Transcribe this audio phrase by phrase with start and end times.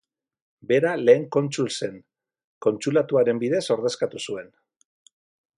[0.71, 2.01] Bera Lehen Kontsul zen
[2.67, 4.53] Kontsulatuaren bidez ordezkatu zuen.